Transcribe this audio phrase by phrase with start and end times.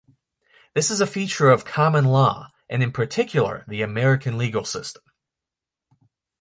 [0.73, 5.03] This is a feature of common law, and in particular the American legal system.